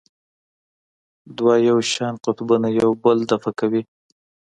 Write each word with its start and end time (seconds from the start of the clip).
دوه 1.37 1.55
یو 1.69 1.77
شان 1.93 2.13
قطبونه 2.23 2.69
یو 2.79 2.89
بل 3.03 3.17
دفع 3.31 3.51
کوي. 3.59 3.81